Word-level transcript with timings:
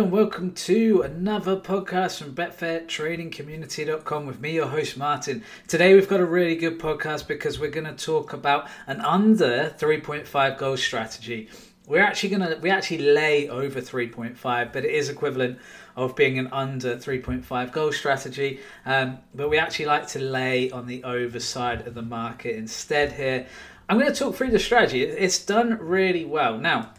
and 0.00 0.12
welcome 0.12 0.52
to 0.52 1.02
another 1.02 1.56
podcast 1.56 2.22
from 2.22 2.32
BetfairTradingCommunity.com 2.32 4.26
with 4.26 4.38
me, 4.38 4.52
your 4.52 4.68
host 4.68 4.96
Martin. 4.96 5.42
Today 5.66 5.92
we've 5.92 6.08
got 6.08 6.20
a 6.20 6.24
really 6.24 6.54
good 6.54 6.78
podcast 6.78 7.26
because 7.26 7.58
we're 7.58 7.72
going 7.72 7.96
to 7.96 8.04
talk 8.04 8.32
about 8.32 8.68
an 8.86 9.00
under 9.00 9.74
3.5 9.76 10.56
goal 10.56 10.76
strategy. 10.76 11.48
We're 11.88 12.04
actually 12.04 12.28
going 12.28 12.48
to 12.48 12.58
we 12.60 12.70
actually 12.70 12.98
lay 12.98 13.48
over 13.48 13.80
3.5, 13.80 14.72
but 14.72 14.84
it 14.84 14.92
is 14.92 15.08
equivalent 15.08 15.58
of 15.96 16.14
being 16.14 16.38
an 16.38 16.46
under 16.52 16.96
3.5 16.96 17.72
goal 17.72 17.90
strategy. 17.90 18.60
Um, 18.86 19.18
but 19.34 19.50
we 19.50 19.58
actually 19.58 19.86
like 19.86 20.06
to 20.08 20.20
lay 20.20 20.70
on 20.70 20.86
the 20.86 21.02
over 21.02 21.40
side 21.40 21.88
of 21.88 21.94
the 21.94 22.02
market 22.02 22.54
instead 22.54 23.14
here. 23.14 23.48
I'm 23.88 23.98
going 23.98 24.12
to 24.12 24.16
talk 24.16 24.36
through 24.36 24.52
the 24.52 24.60
strategy. 24.60 25.02
It's 25.02 25.44
done 25.44 25.76
really 25.80 26.24
well 26.24 26.56
now. 26.56 26.92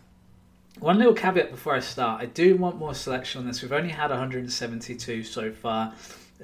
One 0.80 0.98
little 0.98 1.14
caveat 1.14 1.52
before 1.52 1.76
I 1.76 1.80
start, 1.80 2.22
I 2.22 2.26
do 2.26 2.56
want 2.56 2.78
more 2.78 2.94
selection 2.94 3.42
on 3.42 3.48
this. 3.48 3.62
We've 3.62 3.74
only 3.74 3.90
had 3.90 4.12
172 4.12 5.24
so 5.24 5.52
far. 5.52 5.94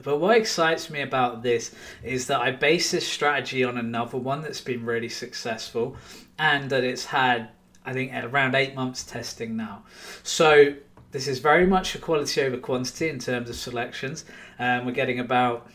But 0.04 0.18
what 0.18 0.36
excites 0.36 0.90
me 0.90 1.02
about 1.02 1.42
this 1.42 1.74
is 2.04 2.28
that 2.28 2.42
I 2.42 2.52
base 2.52 2.92
this 2.92 3.08
strategy 3.08 3.64
on 3.64 3.78
another 3.78 4.18
one 4.18 4.42
that's 4.42 4.60
been 4.60 4.86
really 4.86 5.08
successful 5.08 5.96
and 6.38 6.70
that 6.70 6.84
it's 6.84 7.06
had, 7.06 7.50
I 7.86 7.94
think, 7.94 8.12
around 8.14 8.56
eight 8.56 8.76
months 8.76 9.06
testing 9.06 9.56
now. 9.56 9.84
So 10.24 10.76
this 11.12 11.30
is 11.30 11.40
very 11.40 11.66
much 11.66 11.96
a 11.96 12.00
quality 12.00 12.42
over 12.42 12.58
quantity 12.58 13.08
in 13.08 13.20
terms 13.20 13.50
of 13.50 13.56
selections. 13.56 14.26
Um, 14.60 14.86
we're 14.86 14.92
getting 14.92 15.22
about 15.22 15.70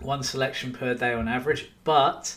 one 0.00 0.22
selection 0.22 0.72
per 0.72 0.94
day 0.94 1.12
on 1.14 1.26
average, 1.26 1.72
but 1.82 2.36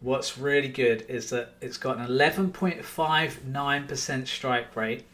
what's 0.00 0.38
really 0.38 0.68
good 0.68 1.04
is 1.08 1.30
that 1.30 1.54
it's 1.60 1.76
got 1.76 1.98
an 1.98 2.06
11.59% 2.06 4.26
strike 4.26 4.76
rate. 4.76 5.04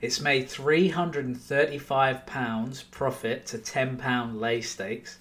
It's 0.00 0.20
made 0.20 0.48
£335 0.48 2.90
profit 2.90 3.46
to 3.46 3.58
£10 3.58 4.40
lay 4.40 4.60
stakes. 4.60 5.18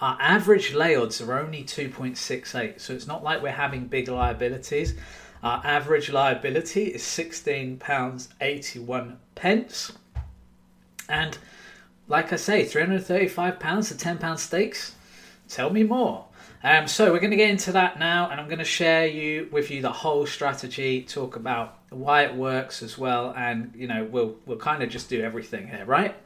Our 0.00 0.18
average 0.20 0.74
lay 0.74 0.96
odds 0.96 1.20
are 1.20 1.38
only 1.38 1.62
2.68, 1.64 2.80
so 2.80 2.92
it's 2.92 3.06
not 3.06 3.22
like 3.24 3.42
we're 3.42 3.52
having 3.52 3.86
big 3.86 4.08
liabilities. 4.08 4.94
Our 5.42 5.60
average 5.64 6.10
liability 6.10 6.86
is 6.86 7.02
£16.81. 7.02 9.16
pence. 9.34 9.92
And 11.08 11.38
like 12.08 12.32
I 12.32 12.36
say, 12.36 12.64
£335 12.64 13.88
to 13.88 13.94
£10 13.94 14.38
stakes. 14.38 14.94
Tell 15.48 15.70
me 15.70 15.82
more. 15.82 16.25
Um, 16.66 16.88
so 16.88 17.12
we're 17.12 17.20
going 17.20 17.30
to 17.30 17.36
get 17.36 17.50
into 17.50 17.70
that 17.70 17.96
now, 17.96 18.28
and 18.28 18.40
I'm 18.40 18.48
going 18.48 18.58
to 18.58 18.64
share 18.64 19.06
you 19.06 19.48
with 19.52 19.70
you 19.70 19.80
the 19.82 19.92
whole 19.92 20.26
strategy, 20.26 21.00
talk 21.00 21.36
about 21.36 21.78
why 21.90 22.24
it 22.24 22.34
works 22.34 22.82
as 22.82 22.98
well, 22.98 23.32
and 23.36 23.72
you 23.76 23.86
know 23.86 24.02
we'll 24.02 24.34
we'll 24.46 24.58
kind 24.58 24.82
of 24.82 24.90
just 24.90 25.08
do 25.08 25.22
everything 25.22 25.68
here, 25.68 25.84
right? 25.84 26.16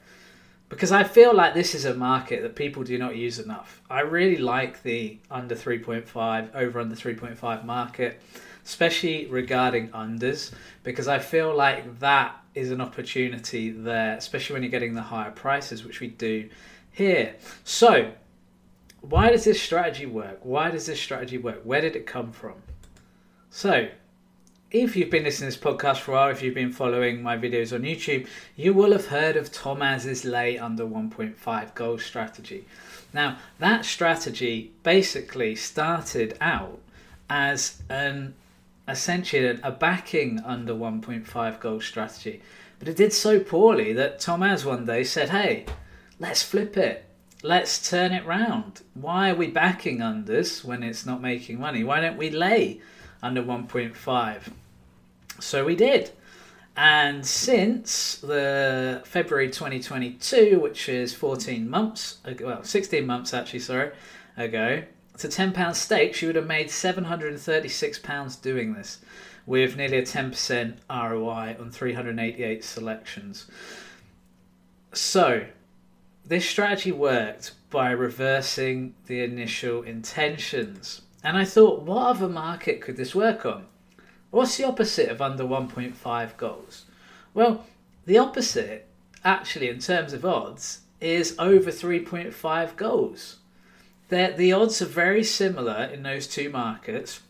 Because 0.71 0.93
I 0.93 1.05
feel 1.05 1.35
like 1.35 1.53
this 1.53 1.75
is 1.75 1.85
a 1.85 1.93
market 1.93 2.41
that 2.41 2.57
people 2.57 2.85
do 2.85 2.97
not 2.97 3.17
use 3.17 3.39
enough. 3.39 3.83
I 3.91 4.01
really 4.01 4.39
like 4.39 4.83
the 4.83 5.19
under 5.31 5.55
3.5, 5.55 6.55
over 6.55 6.81
under 6.81 6.97
3.5 6.97 7.65
market, 7.67 8.23
especially 8.65 9.27
regarding 9.27 9.91
unders, 9.91 10.53
because 10.85 11.07
I 11.07 11.19
feel 11.19 11.55
like 11.55 11.99
that 11.99 12.35
is 12.55 12.71
an 12.71 12.81
opportunity 12.81 13.73
there, 13.73 14.17
especially 14.17 14.55
when 14.55 14.63
you're 14.63 14.71
getting 14.71 14.95
the 14.95 15.03
higher 15.03 15.33
prices, 15.33 15.85
which 15.85 16.01
we 16.01 16.07
do 16.07 16.49
here. 16.93 17.35
So 17.65 18.13
why 19.01 19.31
does 19.31 19.45
this 19.45 19.61
strategy 19.61 20.07
work? 20.07 20.41
Why 20.43 20.71
does 20.71 20.87
this 20.87 21.01
strategy 21.01 21.39
work? 21.39 21.63
Where 21.65 21.81
did 21.81 21.97
it 21.97 22.07
come 22.07 22.33
from? 22.33 22.55
So, 23.51 23.89
if 24.71 24.95
you've 24.95 25.11
been 25.11 25.25
listening 25.25 25.51
to 25.51 25.57
this 25.57 25.65
podcast 25.65 25.99
for 25.99 26.13
a 26.13 26.15
while, 26.15 26.31
if 26.31 26.43
you've 26.43 26.55
been 26.55 26.73
following 26.73 27.23
my 27.23 27.37
videos 27.37 27.75
on 27.75 27.83
YouTube, 27.83 28.29
you 28.55 28.73
will 28.73 28.93
have 28.93 29.07
heard 29.07 29.37
of 29.37 29.51
Thomas's 29.51 30.25
lay 30.25 30.59
under 30.59 30.85
1.5 30.85 31.75
goal 31.75 31.99
strategy. 31.99 32.67
Now, 33.13 33.39
that 33.59 33.85
strategy 33.85 34.73
basically 34.83 35.57
started 35.57 36.37
out 36.41 36.81
as 37.29 37.83
an 37.89 38.35
essentially 38.87 39.59
a 39.63 39.71
backing 39.71 40.41
under 40.45 40.75
1.5 40.75 41.61
goal 41.61 41.81
strategy, 41.81 42.41
but 42.79 42.89
it 42.89 42.97
did 42.97 43.13
so 43.13 43.41
poorly 43.41 43.93
that 43.93 44.21
Thomas 44.21 44.65
one 44.65 44.87
day 44.87 45.05
said, 45.05 45.31
"Hey, 45.31 45.67
let's 46.19 46.43
flip 46.43 46.77
it 46.77 47.10
let's 47.43 47.89
turn 47.89 48.13
it 48.13 48.27
round. 48.27 48.83
Why 48.95 49.31
are 49.31 49.35
we 49.35 49.49
backing 49.49 49.99
unders 49.99 50.65
when 50.65 50.83
it's 50.83 51.07
not 51.07 51.23
making 51.23 51.59
money? 51.59 51.85
Why 51.85 52.01
don't 52.01 52.17
we 52.17 52.31
lay 52.31 52.81
under 53.23 53.43
1.5? 53.43 54.41
So 55.39 55.65
we 55.65 55.77
did. 55.77 56.11
And 56.77 57.27
since 57.27 58.17
the 58.17 59.03
February 59.05 59.49
2022, 59.49 60.61
which 60.61 60.89
is 60.89 61.13
14 61.15 61.69
months, 61.69 62.19
ago, 62.25 62.47
well, 62.47 62.63
16 62.63 63.07
months 63.07 63.35
actually, 63.35 63.59
sorry, 63.59 63.91
ago, 64.37 64.83
to 65.19 65.29
£10 65.29 65.75
stakes, 65.75 66.23
you 66.23 66.29
would 66.29 66.37
have 66.37 66.47
made 66.47 66.69
£736 66.69 68.43
doing 68.43 68.73
this 68.75 68.99
with 69.47 69.77
nearly 69.77 69.99
a 69.99 70.03
10% 70.03 70.77
ROI 70.89 71.57
on 71.61 71.71
388 71.71 72.65
selections. 72.65 73.47
So, 74.93 75.45
this 76.25 76.49
strategy 76.49 76.93
worked 76.93 77.53
by 77.71 77.91
reversing 77.91 78.95
the 79.07 79.23
initial 79.23 79.83
intentions. 79.83 81.03
And 81.23 81.37
I 81.37 81.45
thought, 81.45 81.83
what 81.83 82.07
other 82.07 82.29
market 82.29 82.81
could 82.81 82.97
this 82.97 83.15
work 83.15 83.45
on? 83.45 83.67
What's 84.31 84.57
the 84.57 84.65
opposite 84.65 85.09
of 85.09 85.21
under 85.21 85.45
1.5 85.45 86.37
goals? 86.37 86.85
Well, 87.35 87.67
the 88.07 88.19
opposite, 88.19 88.87
actually, 89.25 89.69
in 89.69 89.81
terms 89.81 90.13
of 90.13 90.25
odds, 90.25 90.81
is 91.01 91.35
over 91.39 91.71
3.5 91.71 92.77
goals. 92.77 93.37
They're, 94.09 94.33
the 94.33 94.53
odds 94.53 94.83
are 94.83 94.87
very 94.87 95.25
similar 95.25 95.85
in 95.85 96.03
those 96.03 96.27
two 96.27 96.51
markets, 96.51 97.21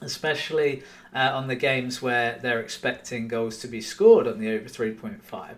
especially 0.00 0.82
uh, 1.14 1.30
on 1.32 1.48
the 1.48 1.56
games 1.56 2.00
where 2.00 2.38
they're 2.42 2.60
expecting 2.60 3.28
goals 3.28 3.58
to 3.58 3.68
be 3.68 3.80
scored 3.80 4.26
on 4.26 4.38
the 4.38 4.50
over 4.50 4.68
3.5. 4.68 5.54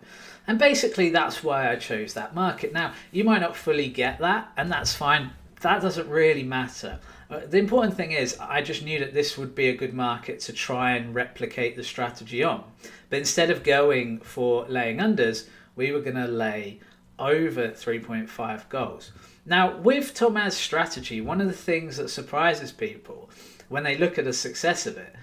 And 0.46 0.58
basically, 0.58 1.10
that's 1.10 1.42
why 1.42 1.70
I 1.70 1.76
chose 1.76 2.14
that 2.14 2.34
market. 2.34 2.72
Now, 2.72 2.92
you 3.10 3.24
might 3.24 3.40
not 3.40 3.56
fully 3.56 3.88
get 3.88 4.18
that, 4.18 4.52
and 4.56 4.70
that's 4.70 4.94
fine. 4.94 5.30
That 5.62 5.80
doesn't 5.80 6.08
really 6.08 6.42
matter. 6.42 6.98
Uh, 7.30 7.40
the 7.46 7.58
important 7.58 7.96
thing 7.96 8.12
is, 8.12 8.36
I 8.38 8.60
just 8.60 8.82
knew 8.82 8.98
that 8.98 9.14
this 9.14 9.38
would 9.38 9.54
be 9.54 9.68
a 9.68 9.76
good 9.76 9.94
market 9.94 10.40
to 10.40 10.52
try 10.52 10.92
and 10.92 11.14
replicate 11.14 11.76
the 11.76 11.82
strategy 11.82 12.44
on. 12.44 12.64
But 13.08 13.20
instead 13.20 13.50
of 13.50 13.62
going 13.62 14.20
for 14.20 14.66
laying 14.68 14.98
unders, 14.98 15.48
we 15.76 15.92
were 15.92 16.00
going 16.00 16.16
to 16.16 16.28
lay 16.28 16.80
over 17.18 17.68
3.5 17.68 18.68
goals. 18.68 19.12
Now, 19.46 19.76
with 19.78 20.14
Thomas' 20.14 20.56
strategy, 20.56 21.20
one 21.20 21.40
of 21.40 21.46
the 21.46 21.52
things 21.52 21.96
that 21.96 22.08
surprises 22.10 22.72
people 22.72 23.30
when 23.68 23.84
they 23.84 23.96
look 23.96 24.18
at 24.18 24.24
the 24.24 24.32
success 24.32 24.86
of 24.86 24.96
it 24.98 25.14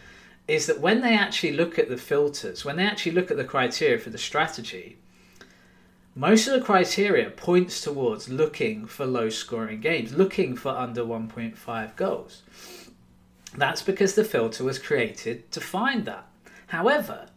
is 0.48 0.66
that 0.68 0.80
when 0.80 1.02
they 1.02 1.16
actually 1.16 1.54
look 1.54 1.78
at 1.78 1.90
the 1.90 1.98
filters, 1.98 2.66
when 2.66 2.76
they 2.76 2.84
actually 2.84 3.12
look 3.14 3.32
at 3.32 3.38
the 3.38 3.44
criteria 3.44 3.98
for 4.00 4.10
the 4.10 4.18
strategy, 4.18 4.98
most 6.16 6.48
of 6.48 6.54
the 6.54 6.66
criteria 6.66 7.30
points 7.30 7.82
towards 7.82 8.28
looking 8.28 8.86
for 8.86 9.06
low 9.06 9.30
scoring 9.30 9.80
games, 9.80 10.14
looking 10.14 10.56
for 10.56 10.70
under 10.70 11.04
1.5 11.04 11.96
goals. 11.96 12.44
That's 13.56 13.82
because 13.82 14.16
the 14.16 14.24
filter 14.24 14.64
was 14.64 14.80
created 14.80 15.52
to 15.52 15.62
find 15.62 16.06
that. 16.06 16.28
However, 16.68 17.28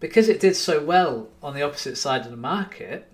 because 0.00 0.28
it 0.28 0.40
did 0.40 0.56
so 0.56 0.82
well 0.82 1.28
on 1.42 1.54
the 1.54 1.62
opposite 1.62 1.96
side 1.96 2.24
of 2.24 2.30
the 2.30 2.36
market, 2.36 3.10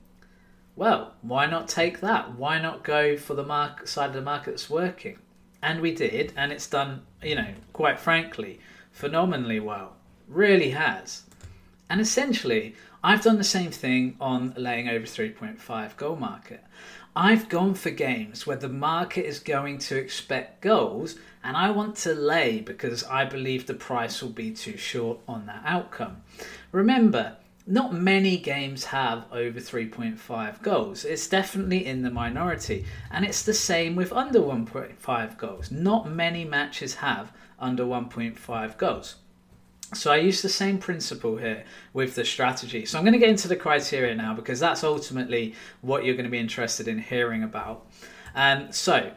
well, 0.75 1.15
why 1.22 1.47
not 1.47 1.69
take 1.69 2.00
that? 2.00 2.34
Why 2.34 2.60
not 2.60 2.84
go 2.84 3.16
for 3.16 3.34
the 3.34 3.44
market, 3.44 3.88
side 3.88 4.10
of 4.10 4.15
the 4.15 4.22
market 4.22 4.50
that's 4.50 4.70
working? 4.70 5.19
And 5.60 5.80
we 5.80 5.92
did, 5.92 6.32
and 6.36 6.53
it's 6.53 6.69
done, 6.69 7.03
you 7.22 7.34
know, 7.34 7.53
quite 7.72 7.98
frankly, 7.98 8.60
phenomenally 8.92 9.59
well. 9.59 9.97
Really 10.28 10.70
has. 10.70 11.25
And 11.91 12.00
essentially, 12.00 12.76
I've 13.03 13.22
done 13.22 13.38
the 13.38 13.44
same 13.44 13.70
thing 13.70 14.16
on 14.20 14.54
laying 14.56 14.88
over 14.88 15.06
3.5 15.06 15.97
goal 15.97 16.16
market. 16.16 16.65
I've 17.15 17.48
gone 17.48 17.74
for 17.74 17.91
games 17.91 18.47
where 18.47 18.56
the 18.56 18.68
market 18.68 19.24
is 19.24 19.39
going 19.39 19.78
to 19.78 19.97
expect 19.97 20.60
goals 20.60 21.16
and 21.45 21.56
I 21.56 21.71
want 21.71 21.97
to 21.98 22.15
lay 22.15 22.60
because 22.60 23.04
I 23.04 23.24
believe 23.24 23.66
the 23.66 23.74
price 23.74 24.21
will 24.21 24.30
be 24.30 24.50
too 24.50 24.77
short 24.77 25.18
on 25.28 25.47
that 25.47 25.62
outcome. 25.65 26.22
Remember, 26.72 27.36
not 27.66 27.92
many 27.92 28.36
games 28.36 28.86
have 28.86 29.24
over 29.30 29.60
3.5 29.60 30.62
goals. 30.62 31.04
It's 31.04 31.28
definitely 31.28 31.86
in 31.86 32.03
the 32.03 32.10
minority. 32.10 32.84
And 33.10 33.24
it's 33.24 33.42
the 33.42 33.54
same 33.54 33.94
with 33.94 34.12
under 34.12 34.41
1.5 34.41 35.39
goals. 35.39 35.71
Not 35.71 36.10
many 36.10 36.44
matches 36.44 36.94
have 36.97 37.30
under 37.60 37.84
1.5 37.84 38.77
goals. 38.77 39.16
So 39.95 40.13
I 40.13 40.17
use 40.17 40.43
the 40.43 40.51
same 40.51 40.79
principle 40.79 41.39
here 41.39 41.65
with 41.95 42.15
the 42.15 42.25
strategy. 42.25 42.85
So 42.85 42.99
I'm 42.99 43.05
going 43.05 43.15
to 43.15 43.19
get 43.19 43.31
into 43.31 43.49
the 43.49 43.57
criteria 43.57 44.15
now 44.15 44.35
because 44.35 44.61
that's 44.61 44.85
ultimately 44.85 45.55
what 45.81 46.05
you're 46.05 46.15
going 46.15 46.25
to 46.25 46.31
be 46.31 46.39
interested 46.39 46.89
in 46.89 46.99
hearing 46.99 47.43
about. 47.43 47.87
Um, 48.35 48.71
so 48.71 49.13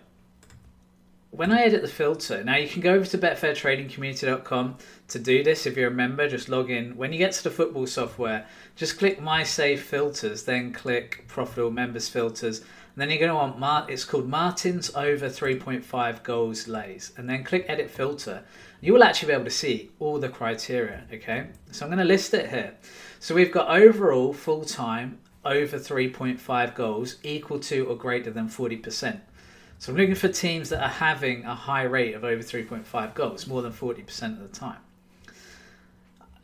when 1.31 1.51
I 1.51 1.61
edit 1.63 1.81
the 1.81 1.87
filter, 1.87 2.43
now 2.43 2.57
you 2.57 2.67
can 2.67 2.81
go 2.81 2.93
over 2.93 3.05
to 3.05 3.17
betfairtradingcommunity.com 3.17 4.77
to 5.09 5.19
do 5.19 5.43
this. 5.43 5.65
If 5.65 5.77
you're 5.77 5.89
a 5.89 5.93
member, 5.93 6.27
just 6.27 6.49
log 6.49 6.69
in. 6.69 6.95
When 6.97 7.11
you 7.11 7.17
get 7.17 7.31
to 7.33 7.43
the 7.43 7.51
football 7.51 7.87
software, 7.87 8.45
just 8.75 8.97
click 8.97 9.21
My 9.21 9.43
Save 9.43 9.81
Filters, 9.81 10.43
then 10.43 10.73
click 10.73 11.25
Profitable 11.27 11.71
Members 11.71 12.09
Filters. 12.09 12.61
Then 13.01 13.09
you're 13.09 13.17
going 13.17 13.29
to 13.29 13.35
want, 13.35 13.57
Mar- 13.57 13.87
it's 13.89 14.05
called 14.05 14.29
Martin's 14.29 14.93
over 14.93 15.27
3.5 15.27 16.21
goals 16.21 16.67
lays. 16.67 17.11
And 17.17 17.27
then 17.27 17.43
click 17.43 17.65
Edit 17.67 17.89
Filter. 17.89 18.43
You 18.79 18.93
will 18.93 19.03
actually 19.03 19.29
be 19.29 19.33
able 19.33 19.45
to 19.45 19.49
see 19.49 19.89
all 19.97 20.19
the 20.19 20.29
criteria, 20.29 21.05
okay? 21.11 21.47
So 21.71 21.83
I'm 21.83 21.89
going 21.89 21.97
to 21.97 22.05
list 22.05 22.35
it 22.35 22.51
here. 22.51 22.75
So 23.19 23.33
we've 23.33 23.51
got 23.51 23.75
overall 23.75 24.33
full 24.33 24.63
time 24.65 25.17
over 25.43 25.79
3.5 25.79 26.75
goals 26.75 27.15
equal 27.23 27.59
to 27.61 27.87
or 27.87 27.95
greater 27.95 28.29
than 28.29 28.47
40%. 28.47 29.19
So 29.79 29.91
I'm 29.91 29.97
looking 29.97 30.13
for 30.13 30.27
teams 30.27 30.69
that 30.69 30.83
are 30.83 30.87
having 30.87 31.43
a 31.45 31.55
high 31.55 31.85
rate 31.85 32.13
of 32.13 32.23
over 32.23 32.43
3.5 32.43 33.15
goals, 33.15 33.47
more 33.47 33.63
than 33.63 33.73
40% 33.73 34.39
of 34.39 34.51
the 34.51 34.55
time. 34.55 34.77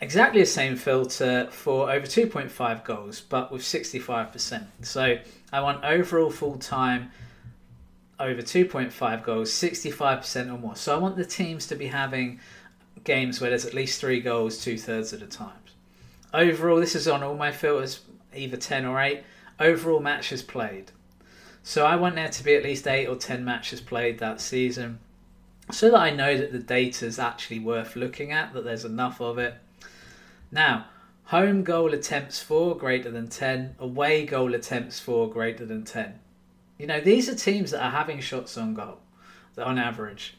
Exactly 0.02 0.40
the 0.40 0.48
same 0.48 0.76
filter 0.76 1.50
for 1.52 1.92
over 1.92 2.08
2.5 2.08 2.84
goals, 2.84 3.22
but 3.22 3.52
with 3.52 3.62
65%. 3.62 4.66
So 4.82 5.20
I 5.52 5.62
want 5.62 5.84
overall 5.84 6.30
full 6.30 6.58
time 6.58 7.12
over 8.20 8.42
2.5 8.42 9.24
goals, 9.24 9.52
65% 9.52 10.54
or 10.54 10.58
more. 10.58 10.76
So 10.76 10.96
I 10.96 10.98
want 10.98 11.18
the 11.18 11.26
teams 11.26 11.68
to 11.68 11.76
be 11.76 11.88
having 11.88 12.40
games 13.04 13.40
where 13.40 13.52
there's 13.52 13.66
at 13.66 13.74
least 13.74 14.02
three 14.02 14.20
goals 14.20 14.64
two 14.64 14.78
thirds 14.78 15.14
of 15.14 15.20
the 15.20 15.28
time. 15.28 15.52
Overall, 16.34 16.80
this 16.80 16.96
is 16.96 17.08
on 17.08 17.24
all 17.24 17.36
my 17.36 17.52
filters, 17.52 18.02
either 18.36 18.58
10 18.58 18.86
or 18.86 19.00
8. 19.00 19.24
Overall 19.60 20.00
matches 20.00 20.42
played. 20.42 20.92
So 21.68 21.86
I 21.86 21.98
want 21.98 22.16
there 22.16 22.30
to 22.30 22.44
be 22.46 22.56
at 22.56 22.64
least 22.64 22.88
eight 22.88 23.08
or 23.08 23.18
ten 23.18 23.44
matches 23.44 23.82
played 23.82 24.20
that 24.20 24.40
season 24.40 25.00
so 25.70 25.92
that 25.92 26.00
I 26.00 26.12
know 26.12 26.38
that 26.38 26.54
the 26.54 26.60
data 26.60 27.06
is 27.06 27.20
actually 27.20 27.60
worth 27.60 27.98
looking 27.98 28.32
at, 28.32 28.54
that 28.54 28.64
there's 28.64 28.86
enough 28.86 29.20
of 29.20 29.38
it. 29.38 29.56
Now, 30.50 30.86
home 31.28 31.62
goal 31.62 31.94
attempts 31.94 32.42
for 32.42 32.76
greater 32.78 33.12
than 33.12 33.28
10, 33.28 33.76
away 33.80 34.26
goal 34.26 34.54
attempts 34.54 35.00
for 35.00 35.30
greater 35.30 35.66
than 35.66 35.84
10. 35.84 36.20
You 36.78 36.88
know, 36.88 37.02
these 37.02 37.28
are 37.28 37.36
teams 37.36 37.72
that 37.72 37.84
are 37.84 37.92
having 37.92 38.22
shots 38.22 38.58
on 38.58 38.74
goal 38.74 39.00
on 39.58 39.78
average. 39.78 40.38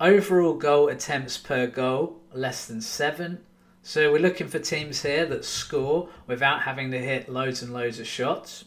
Overall 0.00 0.54
goal 0.54 0.88
attempts 0.88 1.36
per 1.36 1.66
goal, 1.66 2.18
less 2.32 2.66
than 2.66 2.80
7. 2.80 3.38
So 3.82 4.10
we're 4.10 4.18
looking 4.18 4.48
for 4.48 4.58
teams 4.58 5.02
here 5.02 5.24
that 5.26 5.44
score 5.44 6.08
without 6.26 6.62
having 6.62 6.90
to 6.90 6.98
hit 6.98 7.28
loads 7.28 7.62
and 7.62 7.72
loads 7.72 8.00
of 8.00 8.06
shots. 8.06 8.64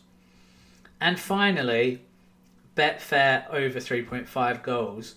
And 1.01 1.19
finally, 1.19 2.01
Betfair 2.77 3.49
over 3.49 3.79
3.5 3.79 4.63
goals, 4.63 5.15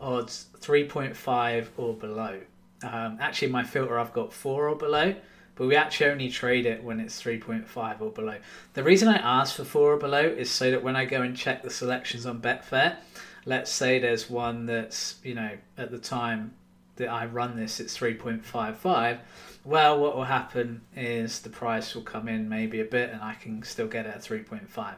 odds 0.00 0.46
3.5 0.60 1.68
or 1.76 1.94
below. 1.94 2.40
Um, 2.82 3.18
actually, 3.20 3.52
my 3.52 3.62
filter 3.62 3.98
I've 3.98 4.12
got 4.12 4.32
4 4.32 4.68
or 4.68 4.76
below, 4.76 5.14
but 5.56 5.66
we 5.66 5.74
actually 5.74 6.10
only 6.10 6.30
trade 6.30 6.66
it 6.66 6.84
when 6.84 7.00
it's 7.00 7.20
3.5 7.20 8.00
or 8.00 8.10
below. 8.10 8.36
The 8.74 8.84
reason 8.84 9.08
I 9.08 9.16
ask 9.16 9.56
for 9.56 9.64
4 9.64 9.94
or 9.94 9.96
below 9.96 10.20
is 10.20 10.50
so 10.50 10.70
that 10.70 10.82
when 10.82 10.94
I 10.94 11.04
go 11.04 11.22
and 11.22 11.36
check 11.36 11.62
the 11.62 11.70
selections 11.70 12.26
on 12.26 12.40
Betfair, 12.40 12.96
let's 13.44 13.70
say 13.70 13.98
there's 13.98 14.30
one 14.30 14.66
that's, 14.66 15.16
you 15.24 15.34
know, 15.34 15.50
at 15.76 15.90
the 15.90 15.98
time 15.98 16.54
that 16.96 17.08
I 17.08 17.26
run 17.26 17.56
this, 17.56 17.80
it's 17.80 17.96
3.55. 17.98 19.18
Well, 19.64 19.98
what 19.98 20.14
will 20.14 20.24
happen 20.24 20.82
is 20.94 21.40
the 21.40 21.50
price 21.50 21.94
will 21.94 22.02
come 22.02 22.28
in 22.28 22.48
maybe 22.48 22.80
a 22.80 22.84
bit 22.84 23.10
and 23.10 23.20
I 23.20 23.34
can 23.34 23.62
still 23.64 23.88
get 23.88 24.06
it 24.06 24.14
at 24.14 24.22
3.5. 24.22 24.94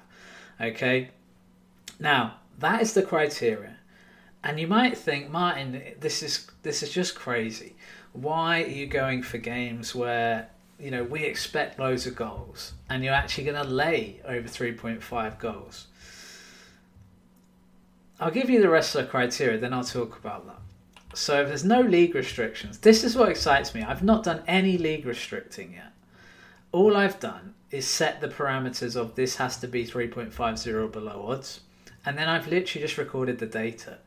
Okay, 0.60 1.10
now 2.00 2.40
that 2.58 2.82
is 2.82 2.92
the 2.92 3.02
criteria, 3.02 3.76
and 4.42 4.58
you 4.58 4.66
might 4.66 4.98
think, 4.98 5.30
Martin, 5.30 5.82
this 6.00 6.22
is 6.22 6.50
this 6.62 6.82
is 6.82 6.90
just 6.90 7.14
crazy. 7.14 7.76
Why 8.20 8.62
are 8.64 8.66
you 8.66 8.86
going 8.86 9.22
for 9.22 9.38
games 9.38 9.94
where 9.94 10.48
you 10.80 10.90
know 10.90 11.04
we 11.04 11.22
expect 11.24 11.78
loads 11.78 12.06
of 12.06 12.16
goals 12.16 12.72
and 12.90 13.04
you're 13.04 13.14
actually 13.14 13.44
going 13.44 13.62
to 13.62 13.70
lay 13.70 14.20
over 14.24 14.48
3.5 14.48 15.38
goals? 15.38 15.86
I'll 18.18 18.32
give 18.32 18.50
you 18.50 18.60
the 18.60 18.68
rest 18.68 18.96
of 18.96 19.04
the 19.04 19.10
criteria, 19.10 19.58
then 19.58 19.72
I'll 19.72 19.84
talk 19.84 20.18
about 20.18 20.46
that. 20.46 21.16
So 21.16 21.42
if 21.42 21.48
there's 21.48 21.64
no 21.64 21.80
league 21.80 22.16
restrictions. 22.16 22.78
This 22.78 23.04
is 23.04 23.14
what 23.14 23.28
excites 23.28 23.74
me. 23.74 23.82
I've 23.82 24.02
not 24.02 24.24
done 24.24 24.42
any 24.48 24.76
league 24.76 25.06
restricting 25.06 25.74
yet. 25.74 25.92
All 26.72 26.96
I've 26.96 27.20
done 27.20 27.54
is 27.70 27.86
set 27.86 28.20
the 28.20 28.28
parameters 28.28 28.96
of 28.96 29.14
this 29.14 29.36
has 29.36 29.56
to 29.58 29.68
be 29.68 29.86
3.50 29.86 30.90
below 30.90 31.26
odds. 31.28 31.60
And 32.04 32.18
then 32.18 32.28
I've 32.28 32.48
literally 32.48 32.84
just 32.84 32.98
recorded 32.98 33.38
the 33.38 33.46
data. 33.46 33.98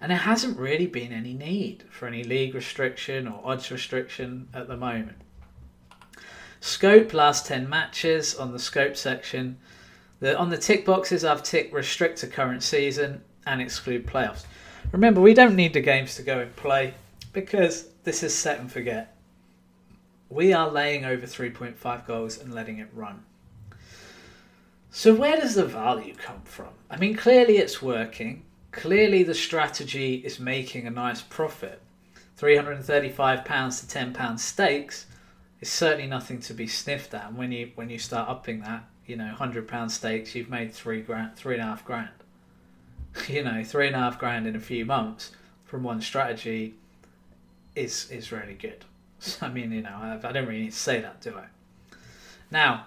And 0.00 0.10
there 0.10 0.18
hasn't 0.18 0.58
really 0.58 0.86
been 0.86 1.12
any 1.12 1.32
need 1.32 1.84
for 1.90 2.06
any 2.06 2.24
league 2.24 2.54
restriction 2.54 3.26
or 3.26 3.40
odds 3.44 3.70
restriction 3.70 4.48
at 4.52 4.68
the 4.68 4.76
moment. 4.76 5.16
Scope 6.60 7.12
last 7.12 7.46
10 7.46 7.68
matches 7.68 8.34
on 8.34 8.52
the 8.52 8.58
scope 8.58 8.96
section. 8.96 9.58
The, 10.20 10.36
on 10.38 10.50
the 10.50 10.58
tick 10.58 10.84
boxes, 10.84 11.24
I've 11.24 11.42
ticked 11.42 11.72
restrict 11.72 12.18
to 12.18 12.26
current 12.26 12.62
season 12.62 13.22
and 13.46 13.60
exclude 13.60 14.06
playoffs. 14.06 14.44
Remember, 14.92 15.20
we 15.20 15.34
don't 15.34 15.56
need 15.56 15.74
the 15.74 15.80
games 15.80 16.14
to 16.16 16.22
go 16.22 16.40
and 16.40 16.54
play 16.56 16.94
because 17.32 17.88
this 18.04 18.22
is 18.22 18.34
set 18.34 18.60
and 18.60 18.70
forget 18.70 19.14
we 20.34 20.52
are 20.52 20.68
laying 20.68 21.04
over 21.04 21.26
3.5 21.26 22.06
goals 22.06 22.38
and 22.38 22.52
letting 22.52 22.78
it 22.78 22.88
run. 22.92 23.22
So, 24.90 25.14
where 25.14 25.36
does 25.36 25.54
the 25.54 25.64
value 25.64 26.14
come 26.14 26.42
from? 26.44 26.70
I 26.90 26.96
mean, 26.96 27.16
clearly 27.16 27.58
it's 27.58 27.80
working. 27.80 28.44
Clearly, 28.74 29.22
the 29.22 29.34
strategy 29.34 30.16
is 30.16 30.40
making 30.40 30.86
a 30.86 30.90
nice 30.90 31.22
profit. 31.22 31.80
£335 32.38 33.44
to 33.44 33.98
£10 33.98 34.38
stakes 34.40 35.06
is 35.60 35.68
certainly 35.68 36.08
nothing 36.08 36.40
to 36.40 36.52
be 36.52 36.66
sniffed 36.66 37.14
at. 37.14 37.28
And 37.28 37.36
when 37.36 37.52
you 37.52 37.70
when 37.76 37.88
you 37.88 37.98
start 38.00 38.28
upping 38.28 38.60
that, 38.62 38.84
you 39.06 39.14
know, 39.16 39.32
£100 39.38 39.90
stakes, 39.90 40.34
you've 40.34 40.50
made 40.50 40.74
three 40.74 41.02
grand, 41.02 41.36
three 41.36 41.54
and 41.54 41.62
a 41.62 41.66
half 41.66 41.84
grand. 41.84 42.10
you 43.28 43.44
know, 43.44 43.62
three 43.62 43.86
and 43.86 43.94
a 43.94 44.00
half 44.00 44.18
grand 44.18 44.46
in 44.46 44.56
a 44.56 44.60
few 44.60 44.84
months 44.84 45.30
from 45.64 45.84
one 45.84 46.00
strategy 46.00 46.74
is 47.76 48.10
is 48.10 48.32
really 48.32 48.54
good. 48.54 48.84
I 49.40 49.48
mean, 49.50 49.70
you 49.70 49.82
know, 49.82 50.18
I 50.22 50.32
don't 50.32 50.46
really 50.46 50.62
need 50.62 50.72
to 50.72 50.76
say 50.76 51.00
that, 51.00 51.20
do 51.20 51.36
I? 51.36 51.44
Now, 52.50 52.86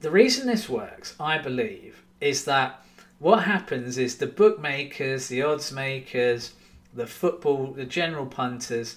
the 0.00 0.10
reason 0.10 0.46
this 0.46 0.68
works, 0.70 1.14
I 1.20 1.36
believe, 1.36 2.02
is 2.20 2.46
that 2.46 2.82
what 3.18 3.44
happens 3.44 3.98
is 3.98 4.16
the 4.16 4.26
bookmakers, 4.26 5.28
the 5.28 5.42
odds 5.42 5.72
makers, 5.72 6.52
the 6.92 7.06
football, 7.06 7.72
the 7.72 7.84
general 7.84 8.26
punters, 8.26 8.96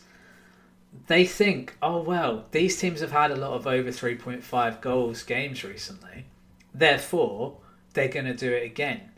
they 1.08 1.26
think, 1.26 1.76
oh, 1.82 2.02
well, 2.02 2.46
these 2.52 2.78
teams 2.78 3.02
have 3.02 3.12
had 3.12 3.32
a 3.32 3.36
lot 3.36 3.54
of 3.54 3.68
over 3.68 3.90
3.5 3.90 4.82
goals 4.82 5.24
games 5.24 5.64
recently. 5.64 6.26
Therefore, 6.74 7.58
they're 7.94 8.08
going 8.08 8.26
to 8.26 8.34
do 8.34 8.52
it 8.52 8.64
again. 8.64 9.12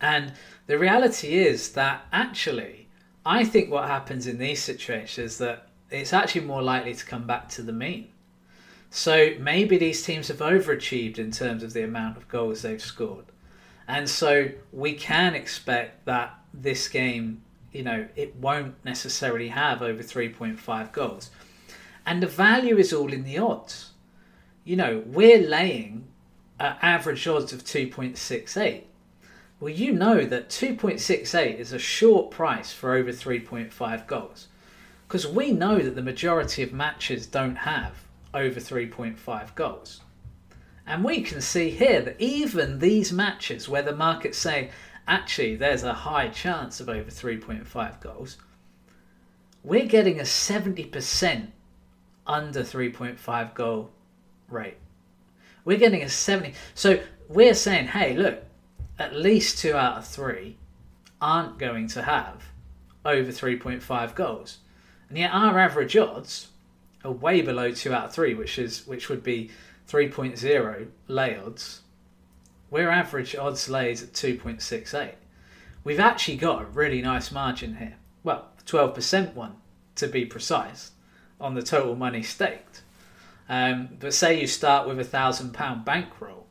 And 0.00 0.32
the 0.66 0.78
reality 0.78 1.34
is 1.34 1.72
that 1.72 2.06
actually, 2.12 2.88
I 3.26 3.44
think 3.44 3.70
what 3.70 3.86
happens 3.88 4.26
in 4.26 4.38
these 4.38 4.62
situations 4.62 5.32
is 5.32 5.38
that 5.38 5.68
it's 5.90 6.12
actually 6.12 6.42
more 6.42 6.62
likely 6.62 6.94
to 6.94 7.04
come 7.04 7.26
back 7.26 7.48
to 7.50 7.62
the 7.62 7.72
mean. 7.72 8.08
So 8.90 9.34
maybe 9.38 9.76
these 9.76 10.02
teams 10.02 10.28
have 10.28 10.38
overachieved 10.38 11.18
in 11.18 11.30
terms 11.30 11.62
of 11.62 11.72
the 11.72 11.84
amount 11.84 12.16
of 12.16 12.28
goals 12.28 12.62
they've 12.62 12.80
scored. 12.80 13.26
And 13.90 14.08
so 14.08 14.50
we 14.72 14.94
can 14.94 15.34
expect 15.34 16.04
that 16.04 16.38
this 16.54 16.86
game, 16.86 17.42
you 17.72 17.82
know, 17.82 18.06
it 18.14 18.36
won't 18.36 18.76
necessarily 18.84 19.48
have 19.48 19.82
over 19.82 20.00
3.5 20.00 20.92
goals. 20.92 21.30
And 22.06 22.22
the 22.22 22.28
value 22.28 22.78
is 22.78 22.92
all 22.92 23.12
in 23.12 23.24
the 23.24 23.38
odds. 23.38 23.90
You 24.62 24.76
know, 24.76 25.02
we're 25.04 25.42
laying 25.42 26.06
an 26.60 26.76
average 26.80 27.26
odds 27.26 27.52
of 27.52 27.64
2.68. 27.64 28.84
Well, 29.58 29.74
you 29.74 29.92
know 29.92 30.24
that 30.24 30.50
2.68 30.50 31.58
is 31.58 31.72
a 31.72 31.78
short 31.80 32.30
price 32.30 32.72
for 32.72 32.94
over 32.94 33.10
3.5 33.10 34.06
goals 34.06 34.46
because 35.08 35.26
we 35.26 35.50
know 35.50 35.80
that 35.80 35.96
the 35.96 36.02
majority 36.02 36.62
of 36.62 36.72
matches 36.72 37.26
don't 37.26 37.56
have 37.56 38.04
over 38.32 38.60
3.5 38.60 39.54
goals. 39.56 40.00
And 40.86 41.04
we 41.04 41.22
can 41.22 41.40
see 41.40 41.70
here 41.70 42.00
that 42.02 42.20
even 42.20 42.78
these 42.78 43.12
matches 43.12 43.68
where 43.68 43.82
the 43.82 43.94
market's 43.94 44.38
saying 44.38 44.70
actually 45.06 45.56
there's 45.56 45.82
a 45.82 45.92
high 45.92 46.28
chance 46.28 46.80
of 46.80 46.88
over 46.88 47.10
3.5 47.10 48.00
goals, 48.00 48.38
we're 49.62 49.86
getting 49.86 50.18
a 50.18 50.24
70% 50.24 51.48
under 52.26 52.62
3.5 52.62 53.54
goal 53.54 53.90
rate. 54.48 54.78
We're 55.64 55.78
getting 55.78 56.02
a 56.02 56.08
70. 56.08 56.54
So 56.74 57.00
we're 57.28 57.54
saying, 57.54 57.88
hey, 57.88 58.16
look, 58.16 58.42
at 58.98 59.14
least 59.14 59.58
two 59.58 59.74
out 59.74 59.98
of 59.98 60.06
three 60.06 60.56
aren't 61.20 61.58
going 61.58 61.88
to 61.88 62.02
have 62.02 62.44
over 63.04 63.30
3.5 63.30 64.14
goals. 64.14 64.58
And 65.08 65.18
yet 65.18 65.32
our 65.32 65.58
average 65.58 65.96
odds 65.96 66.48
are 67.04 67.10
way 67.10 67.42
below 67.42 67.72
two 67.72 67.92
out 67.92 68.06
of 68.06 68.14
three, 68.14 68.34
which 68.34 68.58
is 68.58 68.86
which 68.86 69.08
would 69.08 69.22
be 69.22 69.50
3.0 69.90 70.86
lay 71.08 71.36
odds. 71.36 71.80
We're 72.70 72.90
average 72.90 73.34
odds 73.34 73.68
lays 73.68 74.02
at 74.04 74.12
2.68, 74.12 75.14
we've 75.82 75.98
actually 75.98 76.36
got 76.36 76.62
a 76.62 76.66
really 76.66 77.02
nice 77.02 77.32
margin 77.32 77.76
here. 77.76 77.96
Well, 78.22 78.50
12% 78.66 79.34
one 79.34 79.56
to 79.96 80.06
be 80.06 80.24
precise 80.24 80.92
on 81.40 81.54
the 81.54 81.62
total 81.62 81.96
money 81.96 82.22
staked. 82.22 82.82
Um, 83.48 83.88
but 83.98 84.14
say 84.14 84.40
you 84.40 84.46
start 84.46 84.86
with 84.86 85.00
a 85.00 85.04
thousand 85.04 85.54
pound 85.54 85.84
bankroll, 85.84 86.46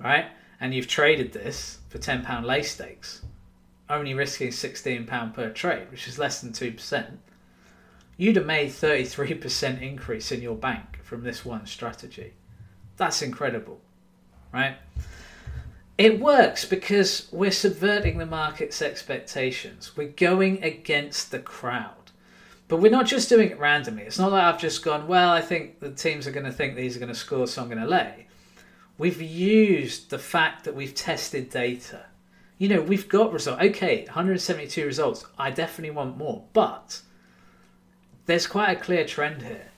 right? 0.00 0.26
And 0.60 0.74
you've 0.74 0.88
traded 0.88 1.32
this 1.32 1.78
for 1.88 1.98
ten 1.98 2.24
pound 2.24 2.44
lay 2.44 2.62
stakes, 2.62 3.22
only 3.88 4.14
risking 4.14 4.50
sixteen 4.50 5.06
pound 5.06 5.34
per 5.34 5.50
trade, 5.50 5.92
which 5.92 6.08
is 6.08 6.18
less 6.18 6.40
than 6.40 6.52
two 6.52 6.72
percent. 6.72 7.20
You'd 8.16 8.34
have 8.34 8.46
made 8.46 8.72
thirty 8.72 9.04
three 9.04 9.34
percent 9.34 9.80
increase 9.80 10.32
in 10.32 10.42
your 10.42 10.56
bank 10.56 10.98
from 11.04 11.22
this 11.22 11.44
one 11.44 11.66
strategy. 11.66 12.32
That's 12.98 13.22
incredible, 13.22 13.80
right? 14.52 14.76
It 15.96 16.20
works 16.20 16.64
because 16.64 17.28
we're 17.32 17.50
subverting 17.50 18.18
the 18.18 18.26
market's 18.26 18.82
expectations. 18.82 19.96
We're 19.96 20.08
going 20.08 20.62
against 20.62 21.30
the 21.30 21.38
crowd. 21.38 21.94
But 22.68 22.78
we're 22.78 22.90
not 22.90 23.06
just 23.06 23.30
doing 23.30 23.50
it 23.50 23.58
randomly. 23.58 24.02
It's 24.02 24.18
not 24.18 24.30
like 24.30 24.42
I've 24.42 24.60
just 24.60 24.84
gone, 24.84 25.08
well, 25.08 25.30
I 25.30 25.40
think 25.40 25.80
the 25.80 25.90
teams 25.90 26.26
are 26.26 26.30
going 26.30 26.44
to 26.44 26.52
think 26.52 26.76
these 26.76 26.96
are 26.96 27.00
going 27.00 27.08
to 27.08 27.18
score, 27.18 27.46
so 27.46 27.62
I'm 27.62 27.68
going 27.68 27.80
to 27.80 27.86
lay. 27.86 28.26
We've 28.98 29.22
used 29.22 30.10
the 30.10 30.18
fact 30.18 30.64
that 30.64 30.74
we've 30.74 30.94
tested 30.94 31.48
data. 31.50 32.04
You 32.58 32.68
know, 32.68 32.82
we've 32.82 33.08
got 33.08 33.32
results. 33.32 33.62
Okay, 33.62 34.04
172 34.04 34.84
results. 34.84 35.24
I 35.38 35.50
definitely 35.50 35.94
want 35.94 36.18
more. 36.18 36.44
But 36.52 37.00
there's 38.26 38.46
quite 38.46 38.76
a 38.76 38.80
clear 38.80 39.06
trend 39.06 39.42
here 39.42 39.68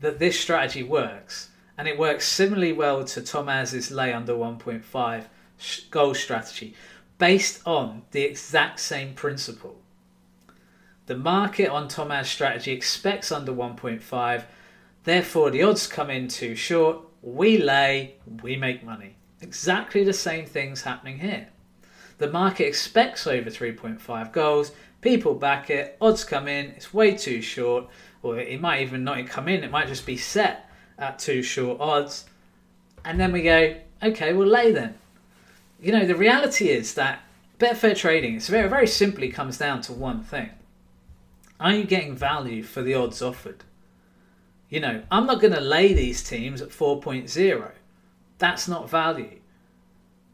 that 0.00 0.18
this 0.18 0.40
strategy 0.40 0.82
works. 0.82 1.50
And 1.78 1.86
it 1.86 1.98
works 1.98 2.26
similarly 2.26 2.72
well 2.72 3.04
to 3.04 3.20
Thomas's 3.20 3.90
lay 3.90 4.12
under 4.12 4.32
1.5 4.32 5.24
goal 5.90 6.14
strategy 6.14 6.74
based 7.18 7.66
on 7.66 8.02
the 8.10 8.22
exact 8.22 8.80
same 8.80 9.14
principle. 9.14 9.80
The 11.06 11.16
market 11.16 11.68
on 11.68 11.88
Thomas 11.88 12.28
strategy 12.28 12.72
expects 12.72 13.30
under 13.30 13.52
1.5, 13.52 14.44
therefore 15.04 15.50
the 15.50 15.62
odds 15.62 15.86
come 15.86 16.10
in 16.10 16.28
too 16.28 16.56
short. 16.56 16.98
We 17.22 17.58
lay, 17.58 18.16
we 18.42 18.56
make 18.56 18.84
money. 18.84 19.16
Exactly 19.40 20.02
the 20.02 20.12
same 20.12 20.46
things 20.46 20.82
happening 20.82 21.20
here. 21.20 21.48
The 22.18 22.30
market 22.30 22.66
expects 22.66 23.26
over 23.26 23.50
3.5 23.50 24.32
goals, 24.32 24.72
people 25.00 25.34
back 25.34 25.70
it, 25.70 25.96
odds 26.00 26.24
come 26.24 26.48
in, 26.48 26.66
it's 26.70 26.92
way 26.92 27.14
too 27.16 27.40
short, 27.42 27.86
or 28.22 28.38
it 28.38 28.60
might 28.60 28.82
even 28.82 29.04
not 29.04 29.26
come 29.28 29.48
in, 29.48 29.62
it 29.62 29.70
might 29.70 29.86
just 29.86 30.06
be 30.06 30.16
set 30.16 30.65
at 30.98 31.18
too 31.18 31.42
short 31.42 31.80
odds. 31.80 32.26
And 33.04 33.20
then 33.20 33.32
we 33.32 33.42
go, 33.42 33.76
okay, 34.02 34.32
we'll 34.32 34.48
lay 34.48 34.72
then. 34.72 34.94
You 35.80 35.92
know, 35.92 36.06
the 36.06 36.16
reality 36.16 36.68
is 36.68 36.94
that 36.94 37.20
Betfair 37.58 37.96
trading, 37.96 38.38
very, 38.40 38.68
very 38.68 38.86
simply 38.86 39.28
comes 39.30 39.58
down 39.58 39.80
to 39.82 39.92
one 39.92 40.22
thing 40.22 40.50
are 41.58 41.72
you 41.72 41.84
getting 41.84 42.14
value 42.14 42.62
for 42.62 42.82
the 42.82 42.94
odds 42.94 43.22
offered? 43.22 43.64
You 44.68 44.80
know, 44.80 45.02
I'm 45.10 45.26
not 45.26 45.40
going 45.40 45.54
to 45.54 45.60
lay 45.60 45.94
these 45.94 46.22
teams 46.22 46.60
at 46.60 46.68
4.0. 46.68 47.70
That's 48.38 48.68
not 48.68 48.90
value. 48.90 49.38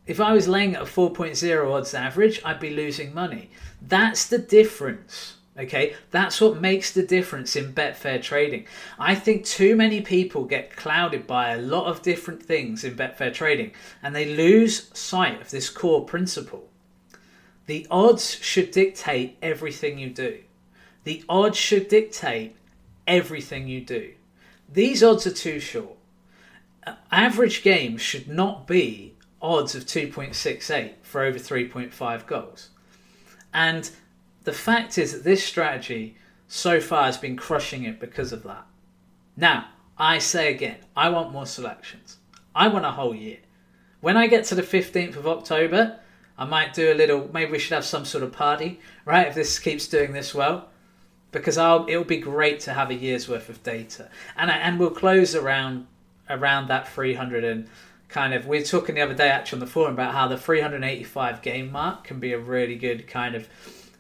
If 0.07 0.21
I 0.21 0.33
was 0.33 0.49
laying 0.49 0.75
at 0.75 0.83
a 0.83 0.87
4.0 0.87 1.73
odds 1.73 1.95
average, 1.95 2.41
I'd 2.45 2.59
be 2.59 2.71
losing 2.71 3.15
money. 3.15 3.51
That's 3.81 4.27
the 4.27 4.39
difference. 4.39 5.37
Okay, 5.59 5.95
that's 6.11 6.41
what 6.41 6.63
makes 6.63 6.93
the 6.93 7.03
difference 7.03 7.57
in 7.57 7.75
Betfair 7.75 8.23
trading. 8.23 8.67
I 8.99 9.15
think 9.15 9.45
too 9.45 9.77
many 9.77 10.01
people 10.01 10.45
get 10.45 10.75
clouded 10.75 11.27
by 11.27 11.51
a 11.51 11.61
lot 11.61 11.87
of 11.87 12.01
different 12.01 12.43
things 12.43 12.85
in 12.85 12.97
Betfair 12.97 13.35
trading 13.35 13.73
and 14.03 14.15
they 14.15 14.35
lose 14.35 14.91
sight 14.99 15.43
of 15.43 15.51
this 15.51 15.69
core 15.69 16.07
principle. 16.07 16.71
The 17.67 17.87
odds 17.91 18.37
should 18.37 18.71
dictate 18.71 19.37
everything 19.43 19.99
you 19.99 20.09
do. 20.09 20.39
The 21.05 21.23
odds 21.29 21.59
should 21.59 21.89
dictate 21.89 22.57
everything 23.07 23.69
you 23.69 23.83
do. 23.83 24.15
These 24.73 25.03
odds 25.03 25.27
are 25.27 25.33
too 25.33 25.61
short. 25.61 25.97
Average 27.11 27.63
games 27.63 28.01
should 28.01 28.27
not 28.27 28.67
be 28.67 29.15
odds 29.43 29.75
of 29.75 29.85
2.68 29.85 30.95
for 31.03 31.23
over 31.23 31.39
3.5 31.39 32.27
goals. 32.27 32.71
And 33.53 33.91
the 34.45 34.53
fact 34.53 34.99
is 34.99 35.13
that 35.13 35.25
this 35.25 35.45
strategy 35.45 36.17
so 36.49 36.81
far 36.81 37.05
has 37.05 37.17
been 37.17 37.37
crushing 37.37 37.85
it 37.85 38.01
because 38.01 38.33
of 38.33 38.43
that. 38.43 38.67
Now, 39.37 39.69
I 39.97 40.19
say 40.19 40.53
again, 40.53 40.79
I 40.97 41.09
want 41.09 41.33
more 41.33 41.47
selections. 41.47 42.19
I 42.55 42.69
want 42.69 42.85
a 42.85 42.91
whole 42.91 43.15
year. 43.15 43.39
When 44.01 44.17
I 44.17 44.27
get 44.27 44.45
to 44.47 44.55
the 44.55 44.63
15th 44.63 45.17
of 45.17 45.27
October, 45.27 46.01
I 46.37 46.45
might 46.45 46.75
do 46.75 46.93
a 46.93 46.95
little, 46.95 47.31
maybe 47.33 47.53
we 47.53 47.59
should 47.59 47.75
have 47.75 47.85
some 47.85 48.05
sort 48.05 48.25
of 48.25 48.33
party, 48.33 48.81
right? 49.05 49.29
If 49.29 49.35
this 49.35 49.59
keeps 49.59 49.87
doing 49.87 50.13
this 50.13 50.35
well 50.35 50.69
because 51.33 51.57
I'll, 51.57 51.89
it'll 51.89 52.05
be 52.05 52.19
great 52.19 52.61
to 52.61 52.75
have 52.75 52.91
a 52.91 52.95
year's 52.95 53.29
worth 53.29 53.49
of 53.49 53.63
data, 53.63 54.09
and 54.37 54.51
and 54.51 54.79
we'll 54.79 54.91
close 54.91 55.35
around 55.35 55.87
around 56.31 56.69
that 56.69 56.87
300 56.89 57.43
and 57.43 57.69
kind 58.09 58.35
of. 58.35 58.47
We 58.47 58.59
were 58.59 58.65
talking 58.65 58.95
the 58.95 59.01
other 59.01 59.15
day 59.15 59.31
actually 59.31 59.57
on 59.57 59.61
the 59.61 59.67
forum 59.67 59.95
about 59.95 60.13
how 60.13 60.29
the 60.29 60.37
385 60.37 61.43
game 61.43 61.73
mark 61.73 62.05
can 62.05 62.21
be 62.21 62.33
a 62.33 62.39
really 62.39 62.77
good 62.77 63.09
kind 63.09 63.35
of 63.35 63.49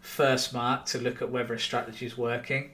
first 0.03 0.53
mark 0.53 0.85
to 0.85 0.99
look 0.99 1.23
at 1.23 1.31
whether 1.31 1.55
a 1.55 1.59
strategy 1.59 2.05
is 2.05 2.19
working, 2.19 2.73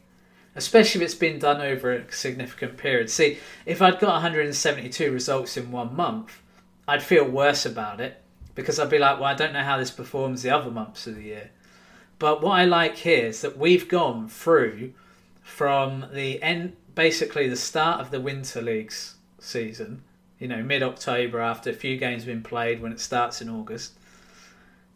especially 0.56 1.02
if 1.02 1.04
it's 1.04 1.14
been 1.14 1.38
done 1.38 1.60
over 1.60 1.92
a 1.92 2.10
significant 2.10 2.76
period. 2.76 3.10
See, 3.10 3.38
if 3.64 3.80
I'd 3.80 4.00
got 4.00 4.14
172 4.14 5.12
results 5.12 5.56
in 5.56 5.70
one 5.70 5.94
month, 5.94 6.40
I'd 6.88 7.02
feel 7.02 7.24
worse 7.24 7.66
about 7.66 8.00
it 8.00 8.20
because 8.54 8.80
I'd 8.80 8.90
be 8.90 8.98
like, 8.98 9.20
well, 9.20 9.28
I 9.28 9.34
don't 9.34 9.52
know 9.52 9.62
how 9.62 9.78
this 9.78 9.90
performs 9.90 10.42
the 10.42 10.50
other 10.50 10.70
months 10.70 11.06
of 11.06 11.14
the 11.14 11.22
year. 11.22 11.50
But 12.18 12.42
what 12.42 12.58
I 12.58 12.64
like 12.64 12.96
here 12.96 13.26
is 13.26 13.42
that 13.42 13.58
we've 13.58 13.88
gone 13.88 14.26
through 14.26 14.94
from 15.42 16.06
the 16.12 16.42
end, 16.42 16.76
basically 16.94 17.48
the 17.48 17.56
start 17.56 18.00
of 18.00 18.10
the 18.10 18.20
Winter 18.20 18.60
Leagues 18.60 19.16
season, 19.38 20.02
you 20.38 20.48
know, 20.48 20.62
mid 20.62 20.82
October 20.82 21.40
after 21.40 21.70
a 21.70 21.74
few 21.74 21.98
games 21.98 22.22
have 22.22 22.32
been 22.32 22.42
played 22.42 22.80
when 22.80 22.90
it 22.90 23.00
starts 23.00 23.40
in 23.40 23.48
August. 23.48 23.97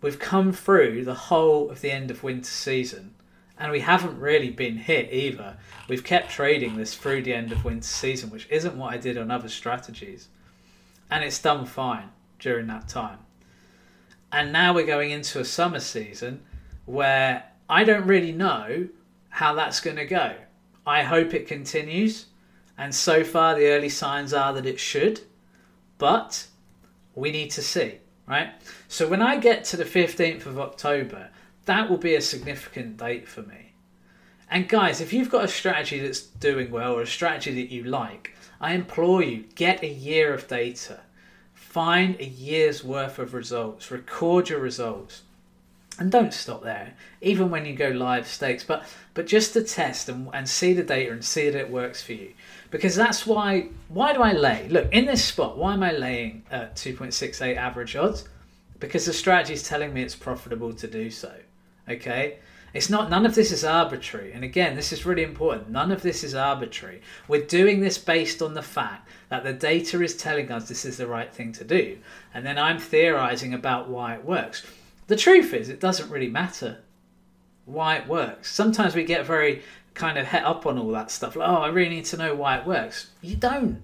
We've 0.02 0.18
come 0.18 0.52
through 0.52 1.04
the 1.04 1.14
whole 1.14 1.70
of 1.70 1.80
the 1.80 1.90
end 1.90 2.10
of 2.10 2.22
winter 2.22 2.50
season 2.50 3.14
and 3.56 3.70
we 3.70 3.80
haven't 3.80 4.18
really 4.18 4.50
been 4.50 4.76
hit 4.76 5.12
either. 5.12 5.56
We've 5.88 6.02
kept 6.02 6.30
trading 6.30 6.76
this 6.76 6.94
through 6.94 7.22
the 7.22 7.32
end 7.32 7.52
of 7.52 7.64
winter 7.64 7.86
season, 7.86 8.30
which 8.30 8.48
isn't 8.50 8.76
what 8.76 8.92
I 8.92 8.96
did 8.96 9.16
on 9.16 9.30
other 9.30 9.48
strategies. 9.48 10.28
And 11.08 11.22
it's 11.22 11.40
done 11.40 11.64
fine 11.66 12.08
during 12.40 12.66
that 12.66 12.88
time. 12.88 13.18
And 14.32 14.52
now 14.52 14.74
we're 14.74 14.86
going 14.86 15.12
into 15.12 15.38
a 15.38 15.44
summer 15.44 15.78
season 15.78 16.42
where 16.86 17.44
I 17.68 17.84
don't 17.84 18.06
really 18.06 18.32
know 18.32 18.88
how 19.28 19.54
that's 19.54 19.80
going 19.80 19.96
to 19.96 20.06
go. 20.06 20.34
I 20.84 21.04
hope 21.04 21.32
it 21.32 21.46
continues, 21.46 22.26
and 22.76 22.92
so 22.92 23.22
far 23.22 23.54
the 23.54 23.68
early 23.68 23.88
signs 23.88 24.34
are 24.34 24.52
that 24.54 24.66
it 24.66 24.80
should, 24.80 25.20
but 25.98 26.48
we 27.14 27.30
need 27.30 27.50
to 27.52 27.62
see, 27.62 27.98
right? 28.32 28.50
So 28.88 29.06
when 29.06 29.20
I 29.20 29.36
get 29.36 29.62
to 29.64 29.76
the 29.76 29.84
15th 29.84 30.46
of 30.46 30.58
October, 30.58 31.28
that 31.66 31.90
will 31.90 31.98
be 31.98 32.14
a 32.14 32.20
significant 32.22 32.96
date 32.96 33.28
for 33.28 33.42
me. 33.42 33.74
And 34.50 34.68
guys, 34.68 35.02
if 35.02 35.12
you've 35.12 35.30
got 35.30 35.44
a 35.44 35.48
strategy 35.48 35.98
that's 35.98 36.22
doing 36.22 36.70
well 36.70 36.94
or 36.94 37.02
a 37.02 37.06
strategy 37.06 37.54
that 37.62 37.70
you 37.70 37.84
like, 37.84 38.34
I 38.58 38.72
implore 38.72 39.22
you 39.22 39.44
get 39.54 39.82
a 39.82 39.88
year 39.88 40.32
of 40.32 40.48
data. 40.48 41.00
Find 41.52 42.18
a 42.18 42.24
year's 42.24 42.82
worth 42.82 43.18
of 43.18 43.34
results, 43.34 43.90
record 43.90 44.48
your 44.48 44.60
results 44.60 45.22
and 46.02 46.10
don't 46.10 46.34
stop 46.34 46.64
there 46.64 46.94
even 47.20 47.48
when 47.48 47.64
you 47.64 47.76
go 47.76 47.90
live 47.90 48.26
stakes. 48.26 48.64
But 48.64 48.84
but 49.14 49.28
just 49.28 49.52
to 49.52 49.62
test 49.62 50.08
and, 50.08 50.28
and 50.34 50.48
see 50.48 50.72
the 50.72 50.82
data 50.82 51.12
and 51.12 51.24
see 51.24 51.48
that 51.48 51.56
it 51.56 51.70
works 51.70 52.02
for 52.02 52.12
you. 52.12 52.32
Because 52.72 52.96
that's 52.96 53.24
why 53.24 53.68
why 53.88 54.12
do 54.12 54.20
i 54.20 54.32
lay? 54.32 54.68
Look 54.68 54.92
in 54.92 55.04
this 55.04 55.24
spot 55.24 55.56
why 55.56 55.74
am 55.74 55.84
i 55.84 55.92
laying 55.92 56.42
at 56.50 56.74
2.68 56.74 57.56
average 57.56 57.94
odds? 57.94 58.28
Because 58.80 59.06
the 59.06 59.12
strategy 59.12 59.54
is 59.54 59.62
telling 59.62 59.94
me 59.94 60.02
it's 60.02 60.16
profitable 60.16 60.72
to 60.72 60.88
do 60.88 61.08
so 61.08 61.32
okay? 61.88 62.38
It's 62.74 62.90
not 62.90 63.08
none 63.08 63.24
of 63.24 63.36
this 63.36 63.52
is 63.52 63.62
arbitrary. 63.62 64.32
And 64.32 64.42
again 64.42 64.74
this 64.74 64.92
is 64.92 65.06
really 65.06 65.22
important. 65.22 65.70
None 65.70 65.92
of 65.92 66.02
this 66.02 66.24
is 66.24 66.34
arbitrary. 66.34 67.00
We're 67.28 67.46
doing 67.46 67.78
this 67.78 67.96
based 67.96 68.42
on 68.42 68.54
the 68.54 68.62
fact 68.62 69.08
that 69.28 69.44
the 69.44 69.52
data 69.52 70.02
is 70.02 70.16
telling 70.16 70.50
us 70.50 70.68
this 70.68 70.84
is 70.84 70.96
the 70.96 71.06
right 71.06 71.32
thing 71.32 71.52
to 71.52 71.64
do. 71.64 71.98
And 72.34 72.44
then 72.44 72.58
i'm 72.58 72.80
theorizing 72.80 73.54
about 73.54 73.88
why 73.88 74.14
it 74.14 74.24
works 74.24 74.66
the 75.06 75.16
truth 75.16 75.52
is, 75.52 75.68
it 75.68 75.80
doesn't 75.80 76.10
really 76.10 76.28
matter 76.28 76.78
why 77.64 77.96
it 77.96 78.08
works. 78.08 78.52
Sometimes 78.52 78.94
we 78.94 79.04
get 79.04 79.26
very 79.26 79.62
kind 79.94 80.18
of 80.18 80.26
het 80.26 80.44
up 80.44 80.66
on 80.66 80.78
all 80.78 80.90
that 80.92 81.10
stuff. 81.10 81.36
Like, 81.36 81.48
oh, 81.48 81.56
I 81.56 81.68
really 81.68 81.90
need 81.90 82.04
to 82.06 82.16
know 82.16 82.34
why 82.34 82.58
it 82.58 82.66
works. 82.66 83.10
You 83.20 83.36
don't. 83.36 83.82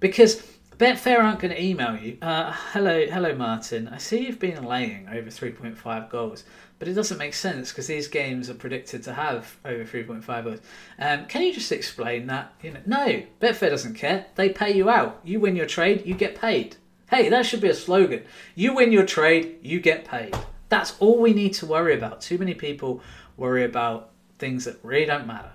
Because 0.00 0.42
Betfair 0.78 1.22
aren't 1.22 1.38
going 1.38 1.54
to 1.54 1.62
email 1.62 1.96
you. 1.96 2.18
Uh, 2.20 2.52
hello, 2.72 3.06
hello, 3.06 3.34
Martin. 3.34 3.88
I 3.88 3.98
see 3.98 4.26
you've 4.26 4.40
been 4.40 4.64
laying 4.64 5.08
over 5.08 5.30
3.5 5.30 6.10
goals, 6.10 6.44
but 6.78 6.88
it 6.88 6.94
doesn't 6.94 7.18
make 7.18 7.34
sense 7.34 7.70
because 7.70 7.86
these 7.86 8.08
games 8.08 8.50
are 8.50 8.54
predicted 8.54 9.02
to 9.04 9.14
have 9.14 9.56
over 9.64 9.84
3.5 9.84 10.44
goals. 10.44 10.60
Um, 10.98 11.26
can 11.26 11.42
you 11.42 11.54
just 11.54 11.70
explain 11.70 12.26
that? 12.26 12.52
You 12.62 12.72
know, 12.72 12.80
no, 12.86 13.22
Betfair 13.40 13.70
doesn't 13.70 13.94
care. 13.94 14.26
They 14.34 14.48
pay 14.48 14.74
you 14.74 14.90
out. 14.90 15.20
You 15.22 15.38
win 15.38 15.54
your 15.54 15.66
trade, 15.66 16.04
you 16.06 16.14
get 16.14 16.34
paid. 16.34 16.76
Hey, 17.14 17.28
that 17.28 17.46
should 17.46 17.60
be 17.60 17.68
a 17.68 17.74
slogan. 17.74 18.24
You 18.56 18.74
win 18.74 18.90
your 18.90 19.06
trade, 19.06 19.60
you 19.62 19.78
get 19.78 20.04
paid. 20.04 20.34
That's 20.68 20.96
all 20.98 21.20
we 21.20 21.32
need 21.32 21.54
to 21.54 21.66
worry 21.66 21.94
about. 21.94 22.20
Too 22.20 22.38
many 22.38 22.54
people 22.54 23.02
worry 23.36 23.64
about 23.64 24.10
things 24.40 24.64
that 24.64 24.80
really 24.82 25.06
don't 25.06 25.24
matter. 25.24 25.52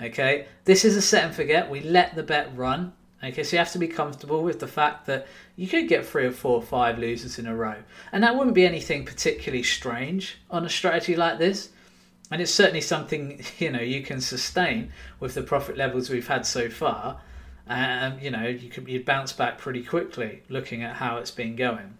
Okay, 0.00 0.46
this 0.64 0.84
is 0.84 0.96
a 0.96 1.02
set 1.02 1.24
and 1.24 1.34
forget. 1.34 1.68
We 1.68 1.80
let 1.80 2.14
the 2.14 2.22
bet 2.22 2.56
run. 2.56 2.92
Okay, 3.24 3.42
so 3.42 3.56
you 3.56 3.58
have 3.58 3.72
to 3.72 3.80
be 3.80 3.88
comfortable 3.88 4.44
with 4.44 4.60
the 4.60 4.68
fact 4.68 5.06
that 5.06 5.26
you 5.56 5.66
could 5.66 5.88
get 5.88 6.06
three 6.06 6.26
or 6.26 6.30
four 6.30 6.54
or 6.54 6.62
five 6.62 7.00
losers 7.00 7.40
in 7.40 7.48
a 7.48 7.56
row. 7.56 7.78
And 8.12 8.22
that 8.22 8.36
wouldn't 8.36 8.54
be 8.54 8.64
anything 8.64 9.04
particularly 9.04 9.64
strange 9.64 10.38
on 10.52 10.64
a 10.64 10.70
strategy 10.70 11.16
like 11.16 11.40
this. 11.40 11.70
And 12.30 12.40
it's 12.40 12.52
certainly 12.52 12.80
something, 12.80 13.42
you 13.58 13.72
know, 13.72 13.80
you 13.80 14.02
can 14.02 14.20
sustain 14.20 14.92
with 15.18 15.34
the 15.34 15.42
profit 15.42 15.76
levels 15.76 16.10
we've 16.10 16.28
had 16.28 16.46
so 16.46 16.70
far. 16.70 17.20
Um, 17.68 18.18
you 18.20 18.30
know, 18.30 18.46
you 18.46 18.68
could 18.68 18.88
you 18.88 19.02
bounce 19.02 19.32
back 19.32 19.58
pretty 19.58 19.82
quickly 19.82 20.42
looking 20.48 20.82
at 20.82 20.96
how 20.96 21.16
it's 21.16 21.30
been 21.30 21.56
going. 21.56 21.98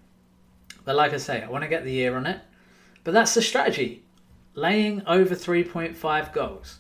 But 0.85 0.95
like 0.95 1.13
I 1.13 1.17
say, 1.17 1.43
I 1.43 1.49
want 1.49 1.65
to 1.65 1.69
get 1.69 1.85
the 1.85 1.93
year 1.93 2.17
on 2.17 2.27
it. 2.27 2.41
But 3.03 3.15
that's 3.15 3.35
the 3.35 3.43
strategy. 3.43 4.05
Laying 4.55 5.03
over 5.07 5.35
3.5 5.35 6.33
goals 6.33 6.79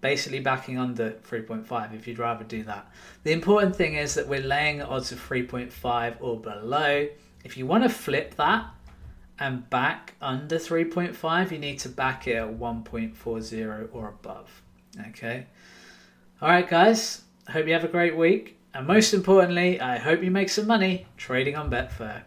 basically 0.00 0.40
backing 0.40 0.78
under 0.78 1.12
3.5 1.28 1.94
if 1.94 2.06
you'd 2.06 2.18
rather 2.18 2.44
do 2.44 2.62
that. 2.62 2.88
The 3.24 3.32
important 3.32 3.74
thing 3.74 3.94
is 3.94 4.14
that 4.14 4.28
we're 4.28 4.40
laying 4.40 4.80
odds 4.80 5.10
of 5.10 5.18
3.5 5.18 6.16
or 6.20 6.38
below. 6.38 7.08
If 7.44 7.56
you 7.56 7.66
want 7.66 7.82
to 7.82 7.88
flip 7.88 8.36
that 8.36 8.66
and 9.38 9.68
back 9.68 10.14
under 10.20 10.56
3.5, 10.56 11.50
you 11.50 11.58
need 11.58 11.80
to 11.80 11.88
back 11.88 12.28
it 12.28 12.36
at 12.36 12.48
1.40 12.48 13.88
or 13.92 14.08
above. 14.08 14.62
Okay. 15.08 15.46
All 16.40 16.48
right, 16.48 16.68
guys. 16.68 17.22
I 17.48 17.52
hope 17.52 17.66
you 17.66 17.72
have 17.72 17.84
a 17.84 17.88
great 17.88 18.16
week. 18.16 18.58
And 18.74 18.86
most 18.86 19.14
importantly, 19.14 19.80
I 19.80 19.98
hope 19.98 20.22
you 20.22 20.30
make 20.30 20.48
some 20.50 20.66
money 20.66 21.06
trading 21.16 21.56
on 21.56 21.70
Betfair. 21.70 22.22